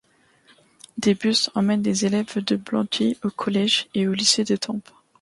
[0.97, 4.89] Des bus emmènent les élèves de Blandy aux collèges et aux lycées d’Étampes.